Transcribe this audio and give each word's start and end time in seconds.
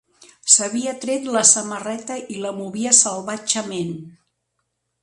S'havia 0.53 0.93
tret 1.03 1.27
la 1.35 1.43
samarreta 1.49 2.17
i 2.37 2.41
la 2.47 2.55
movia 2.63 2.95
salvatgement. 3.05 3.95